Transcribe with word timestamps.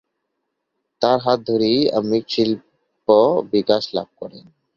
তার 1.01 1.17
হাত 1.19 1.39
ধরেই 1.47 1.79
মৃৎশিল্প 2.03 3.07
বিকাশ 3.53 3.83
লাভ 3.93 4.09
করে। 4.19 4.39